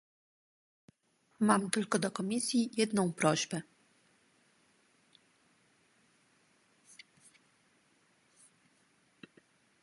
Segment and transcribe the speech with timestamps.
[1.39, 3.61] Mam tylko do Komisji jedną prośbę